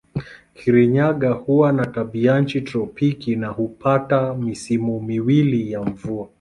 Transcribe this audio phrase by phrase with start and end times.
[0.55, 6.27] Kirinyaga huwa na tabianchi tropiki na hupata misimu miwili ya mvua.